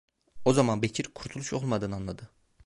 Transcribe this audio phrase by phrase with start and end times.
[0.45, 2.29] O zaman Bekir kurtuluş olmadığını anladı.